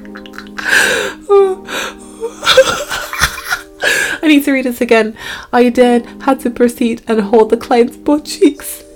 [4.22, 5.14] I need to read this again.
[5.52, 8.82] I then had to proceed and hold the client's butt cheeks.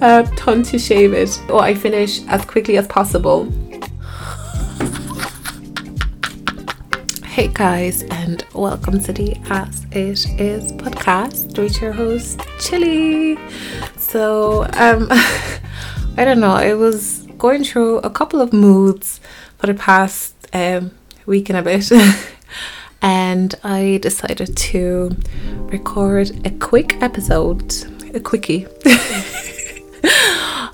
[0.00, 1.38] uh, ton to shave it.
[1.50, 3.44] or I finish as quickly as possible.
[7.26, 13.36] Hey guys, and welcome to the As It Is podcast with your host Chili.
[13.98, 19.20] So, um, I don't know, it was going through a couple of moods
[19.58, 20.92] for the past um,
[21.26, 21.90] week and a bit,
[23.02, 25.16] and I decided to
[25.76, 27.74] record a quick episode,
[28.14, 28.68] a quickie.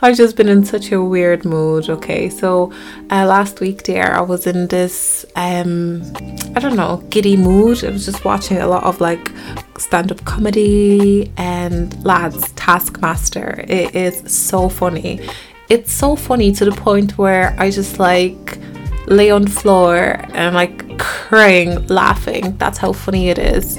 [0.01, 1.89] I've just been in such a weird mood.
[1.89, 2.71] Okay, so
[3.11, 6.03] uh, last week there I was in this um
[6.55, 7.83] I don't know giddy mood.
[7.83, 9.33] I was just watching a lot of like
[9.79, 13.65] stand-up comedy and lads Taskmaster.
[13.67, 15.21] It is so funny.
[15.69, 18.59] It's so funny to the point where I just like
[19.07, 19.97] lay on the floor
[20.35, 22.57] and like crying, laughing.
[22.59, 23.79] That's how funny it is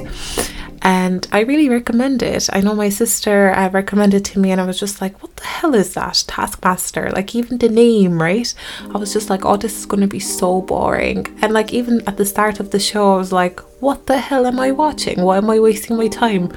[0.81, 2.50] and I really recommend it.
[2.52, 5.46] I know my sister uh, recommended to me, and I was just like, "What the
[5.46, 8.53] hell is that Taskmaster?" Like even the name, right?
[8.94, 12.18] I was just like, "Oh, this is to be so boring." And like even at
[12.18, 15.22] the start of the show, I was like, "What the hell am I watching?
[15.22, 16.52] Why am I wasting my time?"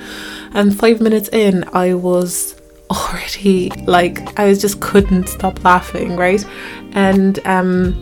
[0.54, 2.61] And five minutes in, I was
[2.92, 6.44] already like, I just couldn't stop laughing, right?
[6.92, 7.94] And um,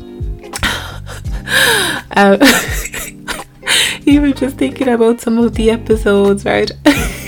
[2.17, 2.39] uh,
[4.05, 6.71] even just thinking about some of the episodes, right?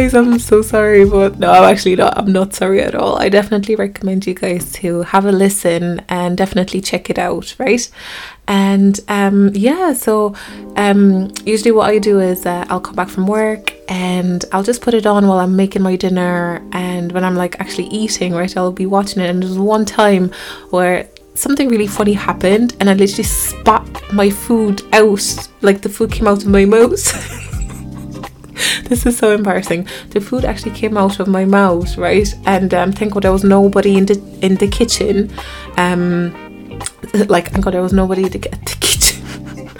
[0.00, 2.18] guys, I'm so sorry, but no, I'm actually not.
[2.18, 3.16] I'm not sorry at all.
[3.16, 7.88] I definitely recommend you guys to have a listen and definitely check it out, right?
[8.46, 10.34] And um, yeah, so
[10.76, 14.82] um, usually what I do is uh, I'll come back from work and I'll just
[14.82, 16.62] put it on while I'm making my dinner.
[16.72, 19.30] And when I'm like actually eating, right, I'll be watching it.
[19.30, 20.30] And there's one time
[20.68, 25.48] where something really funny happened and I literally spat my food out.
[25.62, 27.42] Like the food came out of my mouth.
[28.84, 29.88] this is so embarrassing.
[30.10, 32.32] The food actually came out of my mouth, right?
[32.46, 35.30] And um, thank God there was nobody in the in the kitchen.
[35.76, 36.32] Um,
[37.28, 39.70] like thank God there was nobody to get the kitchen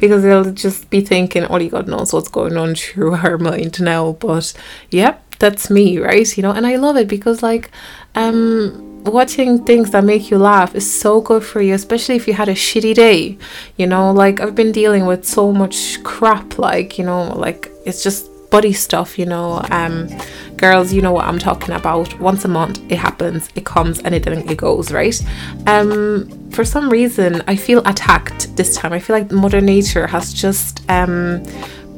[0.00, 4.12] because they'll just be thinking, "Only God knows what's going on through her mind now."
[4.12, 4.52] But
[4.90, 6.36] yep, that's me, right?
[6.36, 7.70] You know, and I love it because like,
[8.14, 12.34] um watching things that make you laugh is so good for you, especially if you
[12.34, 13.38] had a shitty day.
[13.76, 18.02] You know, like I've been dealing with so much crap, like, you know, like it's
[18.02, 19.64] just buddy stuff, you know.
[19.70, 20.08] Um
[20.56, 22.18] girls, you know what I'm talking about.
[22.20, 25.20] Once a month it happens, it comes and it it goes, right?
[25.66, 28.92] Um for some reason I feel attacked this time.
[28.92, 31.44] I feel like Mother Nature has just um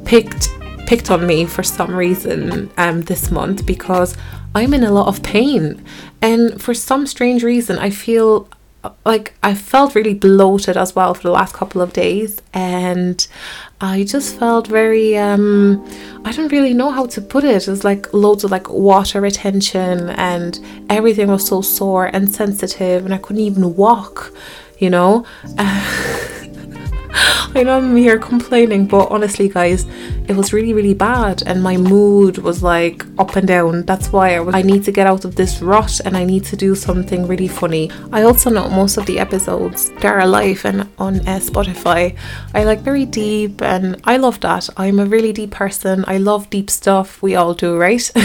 [0.05, 0.49] picked
[0.87, 4.15] picked on me for some reason um this month because
[4.55, 5.83] I'm in a lot of pain.
[6.25, 8.49] And for some strange reason, I feel
[9.05, 12.41] like I felt really bloated as well for the last couple of days.
[12.51, 13.25] And
[13.79, 15.85] I just felt very, um,
[16.25, 17.67] I don't really know how to put it.
[17.67, 20.59] It's like loads of like water retention and
[20.89, 24.33] everything was so sore and sensitive, and I couldn't even walk,
[24.79, 25.27] you know.
[27.17, 29.85] I know I'm here complaining, but honestly, guys,
[30.27, 33.83] it was really, really bad, and my mood was like up and down.
[33.83, 36.43] That's why I, was, I need to get out of this rut and I need
[36.45, 37.89] to do something really funny.
[38.11, 42.17] I also know most of the episodes they are alive and on uh, Spotify.
[42.53, 44.67] I like very deep, and I love that.
[44.75, 46.03] I'm a really deep person.
[46.07, 47.21] I love deep stuff.
[47.21, 48.11] We all do, right?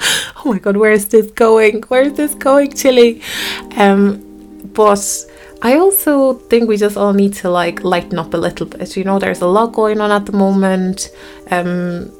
[0.00, 1.82] oh my god, where is this going?
[1.82, 3.22] Where is this going, Chili?
[3.76, 4.22] Um,
[4.74, 5.26] but
[5.62, 8.96] I also think we just all need to like lighten up a little bit.
[8.96, 11.10] You know, there's a lot going on at the moment.
[11.50, 12.12] Um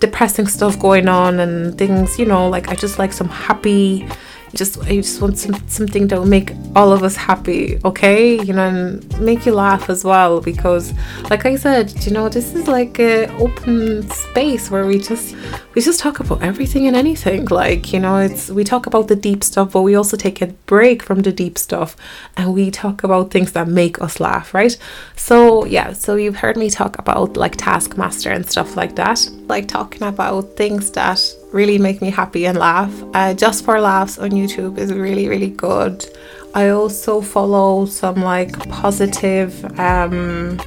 [0.00, 4.08] depressing stuff going on and things, you know, like I just like some happy
[4.54, 8.40] just I just want some something that will make all of us happy, okay?
[8.42, 10.92] You know, and make you laugh as well because
[11.30, 15.36] like I said, you know, this is like an open space where we just
[15.74, 17.46] we just talk about everything and anything.
[17.46, 20.46] Like, you know, it's we talk about the deep stuff, but we also take a
[20.66, 21.96] break from the deep stuff
[22.36, 24.76] and we talk about things that make us laugh, right?
[25.16, 29.28] So, yeah, so you've heard me talk about like Taskmaster and stuff like that.
[29.48, 31.20] Like talking about things that
[31.54, 32.92] really make me happy and laugh.
[33.14, 36.04] Uh, Just for Laughs on YouTube is really, really good.
[36.52, 40.58] I also follow some like positive, um,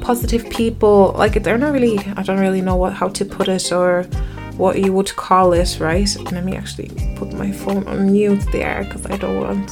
[0.00, 1.14] positive people.
[1.16, 1.98] Like they're not really.
[2.16, 4.04] I don't really know what how to put it or
[4.56, 6.08] what you would call it, right?
[6.32, 9.70] Let me actually put my phone on mute there because I don't want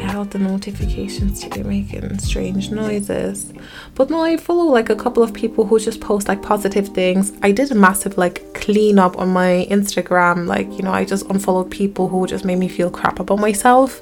[0.00, 3.52] out the notifications to be making strange noises.
[3.94, 7.32] But no, I follow like a couple of people who just post like positive things.
[7.42, 10.46] I did a massive like clean up on my Instagram.
[10.46, 14.00] Like, you know, I just unfollowed people who just made me feel crap about myself.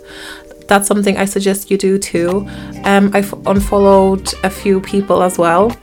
[0.68, 2.46] That's something I suggest you do too.
[2.84, 5.76] Um, I've unfollowed a few people as well,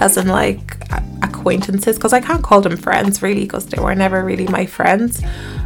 [0.00, 0.76] as in like
[1.22, 5.22] acquaintances, because I can't call them friends really, because they were never really my friends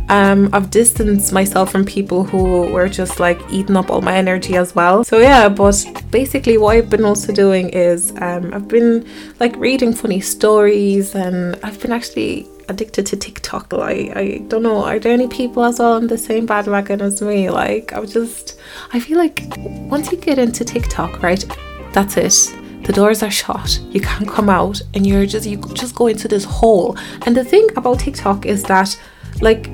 [0.08, 4.56] um, I've distanced myself from people who were just like eating up all my energy
[4.56, 5.03] as well.
[5.05, 9.06] So yeah, but basically what I've been also doing is um, I've been
[9.41, 13.73] like reading funny stories and I've been actually addicted to TikTok.
[13.73, 17.20] Like I don't know, are there any people as well on the same bandwagon as
[17.20, 17.50] me?
[17.50, 18.58] Like I'm just
[18.93, 21.44] I feel like once you get into TikTok, right,
[21.93, 25.93] that's it the doors are shut you can't come out and you're just you just
[25.97, 28.97] go into this hole and the thing about tiktok is that
[29.41, 29.69] like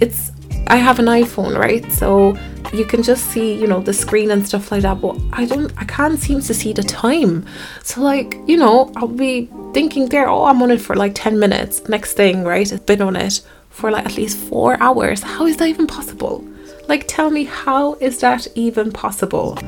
[0.00, 0.32] it's
[0.68, 1.90] I have an iPhone, right?
[1.92, 2.36] So
[2.72, 5.72] you can just see, you know, the screen and stuff like that, but I don't
[5.78, 7.46] I can't seem to see the time.
[7.82, 11.38] So like, you know, I'll be thinking there, oh, I'm on it for like 10
[11.38, 11.88] minutes.
[11.88, 12.70] Next thing, right?
[12.70, 13.40] It's been on it
[13.70, 15.22] for like at least 4 hours.
[15.22, 16.44] How is that even possible?
[16.86, 19.58] Like tell me how is that even possible?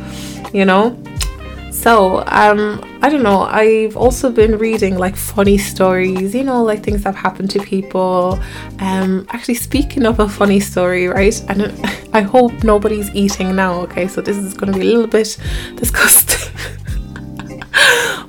[0.53, 1.03] You know?
[1.71, 3.43] So, um, I don't know.
[3.43, 7.61] I've also been reading like funny stories, you know, like things that have happened to
[7.61, 8.39] people.
[8.81, 11.41] Um, actually, speaking of a funny story, right?
[11.49, 11.73] And
[12.13, 13.81] I hope nobody's eating now.
[13.83, 15.37] Okay, so this is going to be a little bit
[15.77, 16.53] disgusting.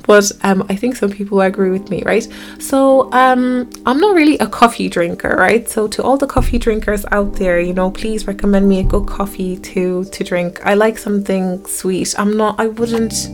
[0.05, 2.27] But um, I think some people agree with me, right?
[2.59, 5.69] So um, I'm not really a coffee drinker, right?
[5.69, 9.07] So to all the coffee drinkers out there, you know, please recommend me a good
[9.07, 10.65] coffee to to drink.
[10.65, 12.13] I like something sweet.
[12.17, 12.59] I'm not.
[12.59, 13.29] I wouldn't.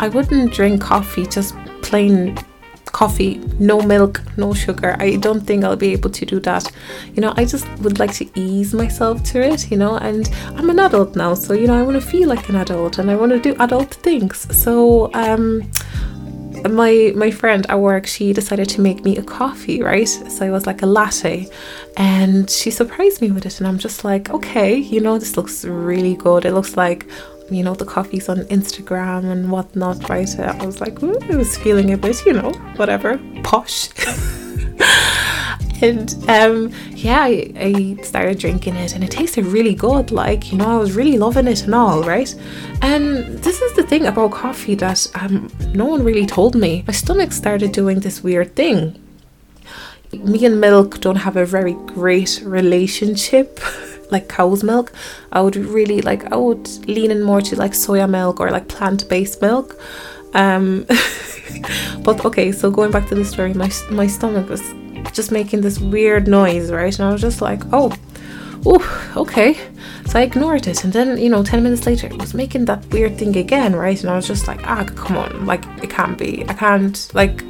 [0.00, 2.36] I wouldn't drink coffee just plain
[2.92, 4.96] coffee, no milk, no sugar.
[4.98, 6.70] I don't think I'll be able to do that.
[7.14, 10.70] You know, I just would like to ease myself to it, you know, and I'm
[10.70, 13.16] an adult now, so you know, I want to feel like an adult and I
[13.16, 14.46] want to do adult things.
[14.56, 15.70] So, um,
[16.70, 20.50] my my friend at work she decided to make me a coffee right so it
[20.50, 21.48] was like a latte
[21.96, 25.64] and she surprised me with it and i'm just like okay you know this looks
[25.64, 27.08] really good it looks like
[27.52, 31.56] you know the coffees on instagram and whatnot right i was like Ooh, i was
[31.56, 33.88] feeling a bit you know whatever posh
[35.82, 40.10] and um, yeah, I, I, started drinking it, and it tasted really good.
[40.12, 42.32] Like you know, I was really loving it and all, right?
[42.80, 46.84] And this is the thing about coffee that um, no one really told me.
[46.86, 48.98] My stomach started doing this weird thing.
[50.12, 53.60] Me and milk don't have a very great relationship.
[54.12, 54.92] like cow's milk,
[55.32, 58.68] I would really like I would lean in more to like soya milk or like
[58.68, 59.78] plant-based milk.
[60.34, 60.86] Um,
[62.04, 64.62] but okay, so going back to the story, my my stomach was
[65.12, 66.96] just making this weird noise, right?
[66.98, 67.92] And I was just like, oh,
[68.66, 69.58] oh, okay.
[70.06, 70.84] So I ignored it.
[70.84, 74.00] And then, you know, 10 minutes later, it was making that weird thing again, right?
[74.00, 75.46] And I was just like, ah, come on.
[75.46, 76.44] Like, it can't be.
[76.48, 77.42] I can't, like,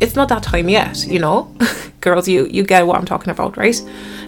[0.00, 1.54] it's not that time yet, you know?
[2.00, 3.80] Girls, you, you get what I'm talking about, right?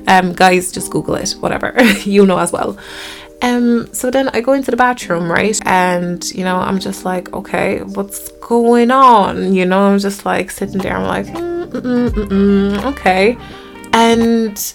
[0.06, 1.74] Um, guys, just Google it, whatever.
[2.04, 2.78] you know as well.
[3.40, 5.58] Um, so then I go into the bathroom, right?
[5.64, 9.54] And, you know, I'm just like, okay, what's going on?
[9.54, 13.38] You know, I'm just like sitting there, I'm like, mm, mm, mm, mm okay.
[13.92, 14.74] And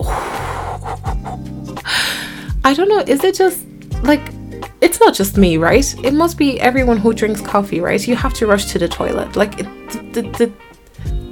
[2.64, 3.64] I don't know, is it just
[4.02, 4.22] like,
[4.80, 5.94] it's not just me, right?
[6.04, 8.06] It must be everyone who drinks coffee, right?
[8.06, 9.36] You have to rush to the toilet.
[9.36, 10.52] Like, it, the, the,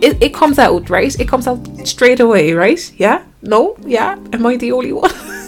[0.00, 1.18] it, it comes out, right?
[1.18, 2.92] It comes out straight away, right?
[2.98, 3.24] Yeah?
[3.42, 3.76] No?
[3.82, 4.18] Yeah?
[4.32, 5.10] Am I the only one?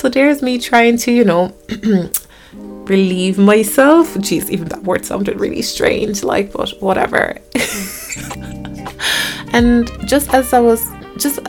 [0.00, 1.52] So there's me trying to, you know,
[2.54, 4.14] relieve myself.
[4.14, 7.36] Jeez, even that word sounded really strange, like, but whatever.
[9.52, 10.88] and just as I was,
[11.18, 11.40] just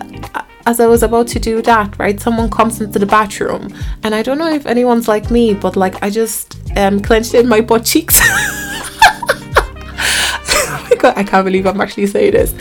[0.65, 4.21] as I was about to do that, right, someone comes into the bathroom, and I
[4.21, 7.85] don't know if anyone's like me, but like I just um, clenched in my butt
[7.85, 8.19] cheeks.
[11.01, 12.53] God, I can't believe I'm actually saying this.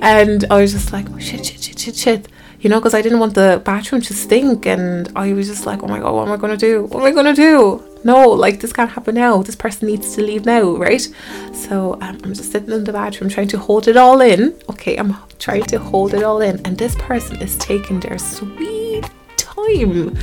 [0.00, 2.28] And I was just like, oh, shit, shit, shit, shit, shit
[2.60, 4.66] you know, because I didn't want the bathroom to stink.
[4.66, 6.84] And I was just like, oh my God, what am I going to do?
[6.86, 7.82] What am I going to do?
[8.04, 9.42] No, like this can't happen now.
[9.42, 11.06] This person needs to leave now, right?
[11.52, 14.58] So um, I'm just sitting in the bathroom trying to hold it all in.
[14.70, 16.60] Okay, I'm trying to hold it all in.
[16.64, 20.16] And this person is taking their sweet time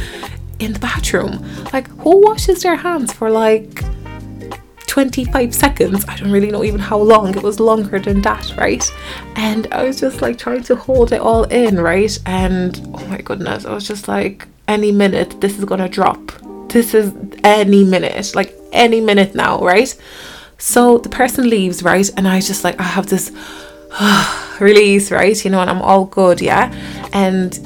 [0.60, 1.46] in the bathroom.
[1.72, 3.84] Like, who washes their hands for like
[4.94, 6.06] 25 seconds.
[6.08, 7.36] I don't really know even how long.
[7.36, 8.88] It was longer than that, right?
[9.36, 12.16] And I was just like trying to hold it all in, right?
[12.28, 16.32] And oh my goodness, I was just like, any minute this is gonna drop.
[16.70, 17.12] This is
[17.44, 20.00] any minute, like any minute now, right?
[20.60, 22.08] So the person leaves, right?
[22.16, 23.32] And I just like, I have this
[24.60, 25.44] release, right?
[25.44, 26.72] You know, and I'm all good, yeah?
[27.14, 27.58] And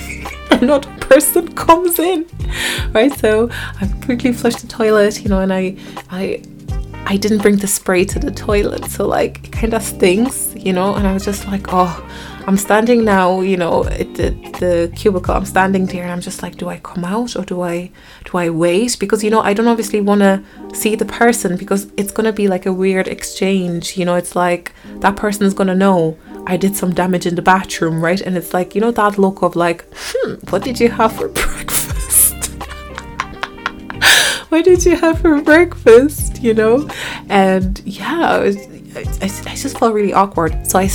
[0.50, 2.26] another person comes in,
[2.92, 3.12] right?
[3.18, 5.76] So I quickly flushed the toilet, you know, and I,
[6.10, 6.42] I,
[7.06, 10.72] I didn't bring the spray to the toilet, so like it kind of stinks, you
[10.72, 10.94] know.
[10.94, 12.08] And I was just like, oh,
[12.46, 14.30] I'm standing now, you know, at the,
[14.60, 15.34] the cubicle.
[15.34, 17.90] I'm standing there, and I'm just like, do I come out or do I
[18.24, 18.98] do I wait?
[18.98, 20.42] Because you know, I don't obviously want to
[20.74, 23.96] see the person because it's gonna be like a weird exchange.
[23.96, 26.16] You know, it's like that person is gonna know
[26.46, 28.20] I did some damage in the bathroom, right?
[28.20, 31.28] And it's like you know that look of like, hmm, what did you have for
[31.40, 31.91] breakfast?
[34.52, 36.42] What did you have for breakfast?
[36.42, 36.86] You know,
[37.30, 38.58] and yeah, was,
[38.94, 40.70] I, I, just felt really awkward.
[40.70, 40.90] So I,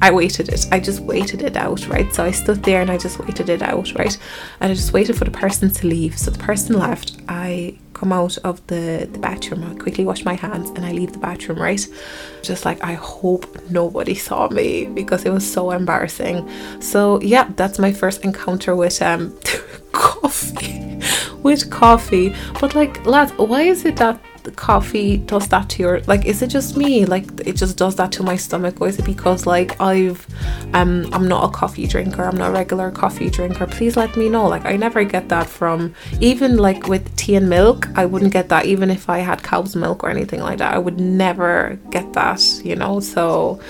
[0.00, 0.66] I waited it.
[0.72, 2.10] I just waited it out, right?
[2.14, 4.16] So I stood there and I just waited it out, right?
[4.60, 6.18] And I just waited for the person to leave.
[6.18, 7.20] So the person left.
[7.28, 9.62] I come out of the, the bathroom.
[9.62, 11.86] I quickly wash my hands and I leave the bathroom, right?
[12.42, 16.48] Just like, I hope nobody saw me because it was so embarrassing.
[16.80, 19.38] So, yeah, that's my first encounter with um,
[19.92, 20.98] coffee.
[21.42, 22.34] With coffee.
[22.60, 26.42] But, like, lads, why is it that the coffee does that to your like is
[26.42, 27.04] it just me?
[27.04, 30.26] Like it just does that to my stomach or is it because like I've
[30.74, 33.66] um I'm not a coffee drinker I'm not a regular coffee drinker?
[33.66, 34.46] Please let me know.
[34.46, 38.48] Like I never get that from even like with tea and milk I wouldn't get
[38.48, 38.66] that.
[38.66, 42.42] Even if I had cow's milk or anything like that I would never get that
[42.64, 43.00] you know?
[43.00, 43.60] So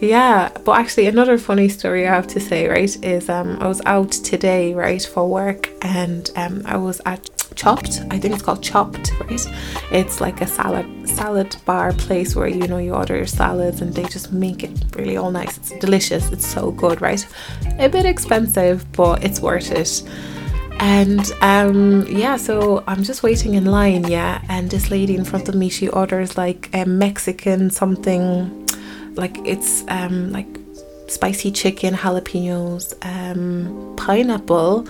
[0.00, 0.50] yeah.
[0.64, 4.12] But actually another funny story i have to say right is um i was out
[4.12, 8.00] today right for work and um i was at chopped.
[8.10, 9.44] I think it's called chopped right
[9.90, 13.92] it's like a salad salad bar place where you know you order your salads and
[13.94, 15.58] they just make it really all nice.
[15.58, 16.30] It's delicious.
[16.32, 17.26] It's so good right?
[17.78, 19.92] A bit expensive but it's worth it.
[20.80, 24.40] And um yeah so i'm just waiting in line yeah.
[24.48, 28.66] And this lady in front of me she orders like a mexican something
[29.16, 30.46] like it's um like
[31.08, 34.86] spicy chicken jalapenos um pineapple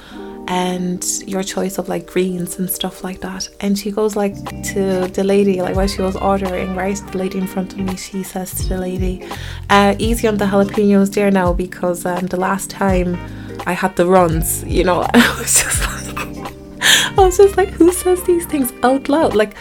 [0.49, 3.49] and your choice of like greens and stuff like that.
[3.61, 4.35] And she goes like
[4.73, 6.97] to the lady, like while she was ordering, right?
[7.13, 9.29] The lady in front of me, she says to the lady,
[9.69, 13.19] uh, easy on the jalapenos there now because um, the last time
[13.67, 17.93] I had the runs, you know, I was just like, I was just like, who
[17.93, 19.35] says these things out loud?
[19.35, 19.55] Like,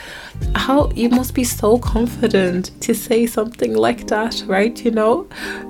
[0.55, 4.83] how you must be so confident to say something like that, right?
[4.85, 5.27] You know,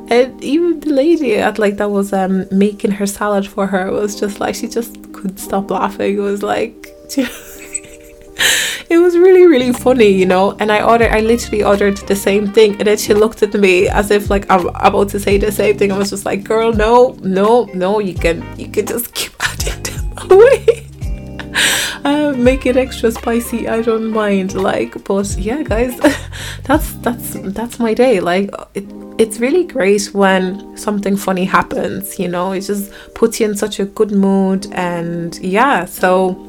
[0.10, 4.20] and even the lady at like that was um making her salad for her was
[4.20, 6.18] just like she just couldn't stop laughing.
[6.18, 6.94] It was like.
[8.90, 12.48] it was really really funny you know and i ordered i literally ordered the same
[12.54, 15.52] thing and then she looked at me as if like i'm about to say the
[15.52, 19.14] same thing i was just like girl no no no you can you can just
[19.14, 20.88] keep adding them away
[22.06, 26.00] uh, make it extra spicy i don't mind like but yeah guys
[26.64, 28.86] that's that's that's my day like it,
[29.20, 32.52] it's really great when something funny happens you know?
[32.52, 36.44] It just puts you in such a good mood and yeah so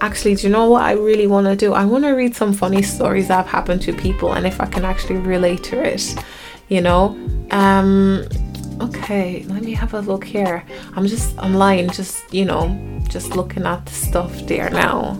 [0.00, 1.74] actually do you know what i really want to do?
[1.74, 4.66] I want to read some funny stories that have happened to people and if i
[4.66, 6.14] can actually relate to it
[6.68, 7.16] you know?
[7.50, 8.24] Um
[8.80, 10.64] okay let me have a look here.
[10.96, 12.64] I'm just online just you know
[13.08, 15.18] just looking at the stuff there now.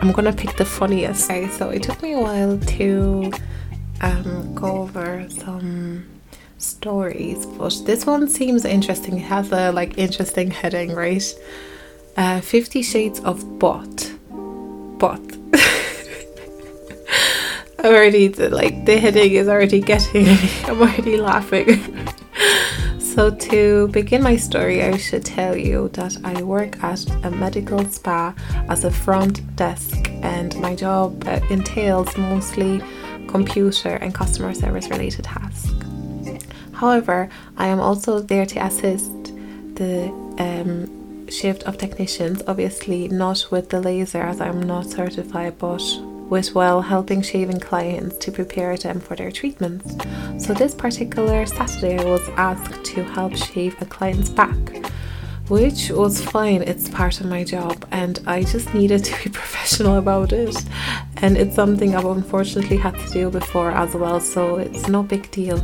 [0.00, 1.28] I'm gonna pick the funniest.
[1.28, 3.32] Okay so it took me a while to
[4.00, 6.06] um, go over some
[6.58, 7.46] stories.
[7.46, 9.18] But this one seems interesting.
[9.18, 11.22] It has a like interesting heading right?
[12.16, 14.10] Uh 50 shades of bot.
[14.98, 15.20] Bot.
[17.84, 20.26] Already like the heading is already getting
[20.64, 22.06] i'm already laughing.
[23.14, 27.84] So, to begin my story, I should tell you that I work at a medical
[27.86, 28.32] spa
[28.68, 32.80] as a front desk, and my job uh, entails mostly
[33.30, 35.70] computer and customer service related tasks.
[36.72, 39.12] However, I am also there to assist
[39.74, 40.08] the
[40.38, 45.82] um, shift of technicians, obviously, not with the laser as I'm not certified, but
[46.30, 49.94] with well helping shaving clients to prepare them for their treatments.
[50.44, 54.86] So, this particular Saturday, I was asked to help shave a client's back,
[55.48, 59.96] which was fine, it's part of my job, and I just needed to be professional
[59.98, 60.56] about it.
[61.22, 65.30] And it's something I've unfortunately had to do before as well, so it's no big
[65.30, 65.60] deal.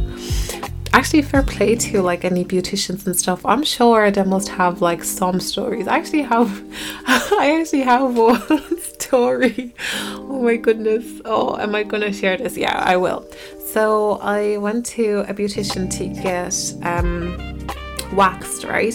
[0.92, 3.44] Actually fair play to like any beauticians and stuff.
[3.44, 5.86] I'm sure they must have like some stories.
[5.88, 6.62] I actually have
[7.06, 9.74] i actually have one story.
[10.14, 11.20] Oh my goodness.
[11.24, 12.56] Oh am i gonna share this?
[12.56, 13.26] Yeah i will.
[13.72, 17.36] So i went to a beautician to get um
[18.14, 18.94] waxed right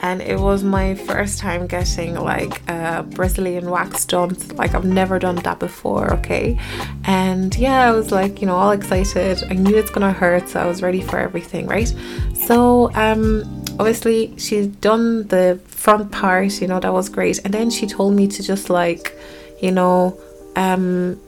[0.00, 4.36] and it was my first time getting like a Brazilian wax done.
[4.54, 6.58] Like I've never done that before, okay?
[7.04, 9.42] And yeah, I was like, you know, all excited.
[9.50, 11.92] I knew it's gonna hurt, so I was ready for everything, right?
[12.34, 13.44] So um
[13.78, 17.38] obviously she's done the front part, you know, that was great.
[17.44, 19.18] And then she told me to just like,
[19.60, 20.18] you know,
[20.56, 21.20] um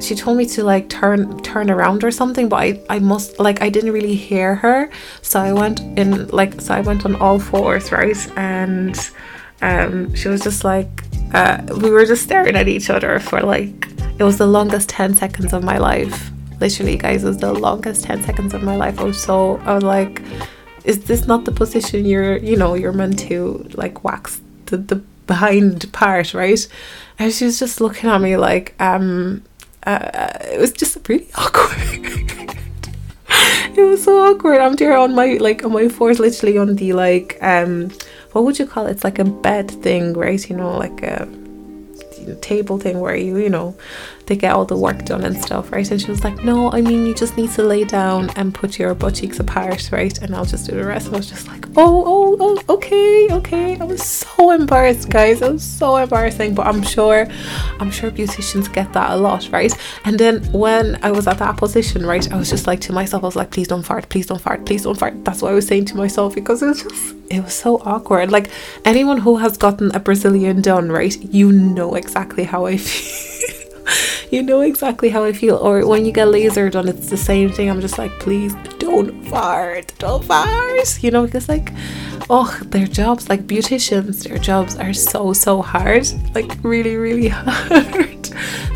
[0.00, 3.62] she told me to like turn turn around or something but I, I must like
[3.62, 4.90] I didn't really hear her.
[5.22, 8.16] So I went in like so I went on all fours right?
[8.36, 8.98] And
[9.62, 11.04] um she was just like
[11.34, 15.14] uh we were just staring at each other for like it was the longest 10
[15.14, 16.30] seconds of my life.
[16.60, 19.00] Literally guys it was the longest 10 seconds of my life.
[19.00, 20.22] I was so I was like
[20.84, 24.96] is this not the position you're you know you're meant to like wax the, the
[25.26, 26.66] behind part right?
[27.18, 29.42] And she was just looking at me like um
[29.84, 31.76] uh, it was just really awkward.
[33.76, 34.58] It was so awkward.
[34.60, 37.90] I'm there on my like on my fours literally on the like um
[38.32, 38.92] what would you call it?
[38.92, 40.48] It's like a bed thing right?
[40.50, 41.28] You know like a
[42.40, 43.76] table thing where you you know
[44.28, 45.90] they get all the work done and stuff, right?
[45.90, 48.78] And she was like, No, I mean, you just need to lay down and put
[48.78, 50.16] your butt cheeks apart, right?
[50.18, 51.06] And I'll just do the rest.
[51.06, 53.78] And I was just like, Oh, oh, oh, okay, okay.
[53.80, 55.40] I was so embarrassed, guys.
[55.40, 57.26] It was so embarrassing, but I'm sure,
[57.80, 59.72] I'm sure beauticians get that a lot, right?
[60.04, 63.24] And then when I was at that position, right, I was just like to myself,
[63.24, 65.24] I was like, Please don't fart, please don't fart, please don't fart.
[65.24, 68.30] That's what I was saying to myself because it was just, it was so awkward.
[68.30, 68.50] Like
[68.84, 73.27] anyone who has gotten a Brazilian done, right, you know exactly how I feel.
[74.30, 75.56] you know exactly how I feel.
[75.56, 77.70] Or when you get laser done, it's the same thing.
[77.70, 81.02] I'm just like, please don't fart, don't fart.
[81.02, 81.72] You know, because like,
[82.30, 86.06] oh, their jobs, like beauticians, their jobs are so, so hard.
[86.34, 88.26] Like, really, really hard.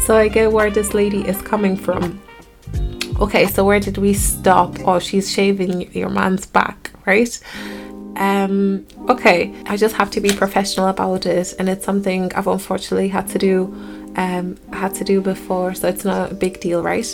[0.01, 2.21] so I get where this lady is coming from.
[3.21, 4.77] Okay, so where did we stop?
[4.85, 7.39] Oh, she's shaving your man's back, right?
[8.17, 13.09] Um, okay, I just have to be professional about it, and it's something I've unfortunately
[13.09, 17.07] had to do um, had to do before, so it's not a big deal, right?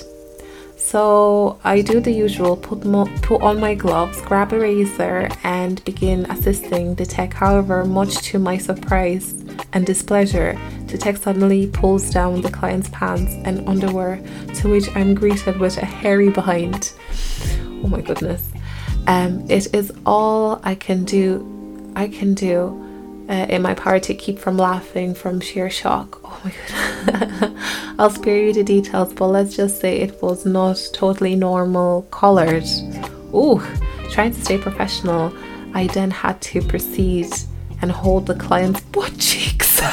[0.77, 5.85] So I do the usual, put, mo- put on my gloves, grab a razor, and
[5.85, 7.35] begin assisting the tech.
[7.35, 9.33] However, much to my surprise
[9.73, 14.23] and displeasure, the tech suddenly pulls down the client's pants and underwear,
[14.55, 16.93] to which I'm greeted with a hairy behind.
[17.83, 18.43] Oh my goodness.
[19.09, 21.93] Um, it is all I can do.
[21.97, 22.88] I can do
[23.29, 26.21] uh, in my power to keep from laughing from sheer shock.
[26.25, 27.55] Oh my god.
[27.99, 32.65] I'll spare you the details, but let's just say it was not totally normal colored.
[33.35, 33.63] Ooh,
[34.11, 35.33] trying to stay professional,
[35.75, 37.29] I then had to proceed
[37.83, 39.81] and hold the client's butt cheeks.
[39.83, 39.87] oh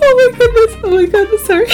[0.00, 1.66] my goodness, oh my goodness, sorry.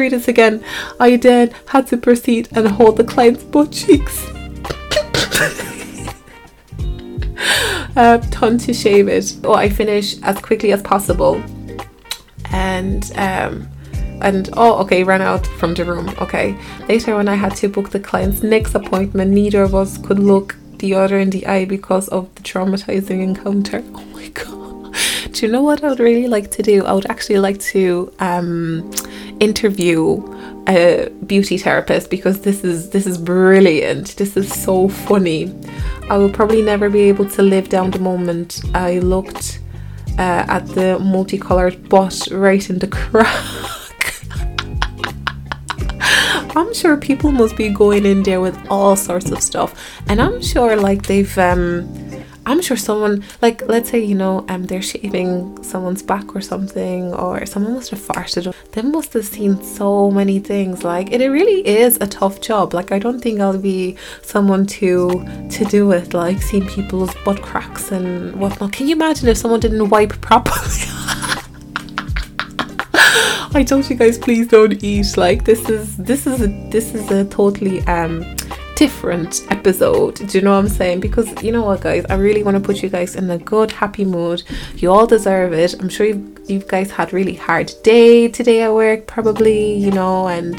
[0.00, 0.62] Read this again.
[0.98, 4.26] I then had to proceed and hold the client's butt cheeks.
[7.96, 9.36] uh, ton to shave it.
[9.44, 11.42] Or I finish as quickly as possible.
[12.52, 13.68] And um,
[14.22, 16.56] and oh okay ran out from the room okay
[16.88, 20.56] later when i had to book the client's next appointment neither of us could look
[20.78, 24.94] the other in the eye because of the traumatizing encounter oh my god
[25.32, 28.12] do you know what i would really like to do i would actually like to
[28.18, 28.90] um
[29.40, 30.22] interview
[30.68, 34.16] a beauty therapist because this is this is brilliant.
[34.16, 35.52] This is so funny.
[36.08, 39.60] I will probably never be able to live down the moment I looked
[40.18, 43.26] uh, at the multicolored butt right in the crack.
[46.56, 49.74] I'm sure people must be going in there with all sorts of stuff,
[50.08, 52.09] and I'm sure like they've um
[52.50, 57.14] I'm sure someone like let's say you know um they're shaving someone's back or something
[57.14, 60.82] or someone must have farted they must have seen so many things.
[60.82, 62.74] Like it, it really is a tough job.
[62.74, 67.40] Like I don't think I'll be someone to to do it like seeing people's butt
[67.40, 68.72] cracks and whatnot.
[68.72, 70.56] Can you imagine if someone didn't wipe properly?
[73.52, 75.16] I told you guys please don't eat.
[75.16, 78.24] Like this is this is a this is a totally um
[78.80, 80.14] different episode.
[80.14, 81.00] Do you know what I'm saying?
[81.00, 83.70] Because you know what, guys, I really want to put you guys in a good,
[83.70, 84.42] happy mood.
[84.76, 85.78] You all deserve it.
[85.78, 90.28] I'm sure you you guys had really hard day today at work, probably, you know,
[90.28, 90.58] and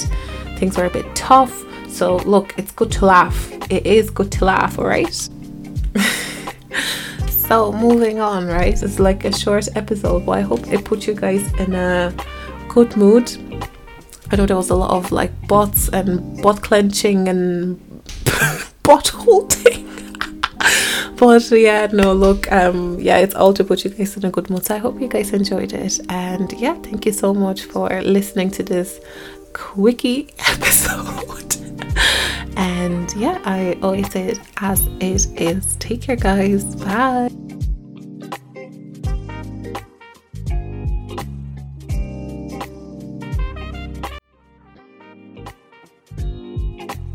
[0.59, 1.65] things were a bit tough.
[1.89, 3.51] So look, it's good to laugh.
[3.71, 5.15] It is good to laugh, alright?
[7.27, 8.83] so moving on, right?
[8.83, 12.13] It's like a short episode, but I hope it put you guys in a
[12.69, 13.31] good mood.
[14.29, 17.90] I know there was a lot of like butts and butt clenching and
[18.83, 19.87] bottle thing.
[21.17, 24.49] but yeah, no, look, um, yeah, it's all to put you guys in a good
[24.49, 24.65] mood.
[24.65, 25.99] So I hope you guys enjoyed it.
[26.09, 28.99] And yeah, thank you so much for listening to this
[29.53, 31.55] quickie episode.
[32.57, 35.75] and yeah, I always say it as it is.
[35.77, 36.75] Take care, guys.
[36.75, 37.40] Bye.